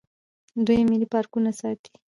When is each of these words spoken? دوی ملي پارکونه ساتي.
دوی 0.65 0.79
ملي 0.89 1.07
پارکونه 1.13 1.51
ساتي. 1.59 1.91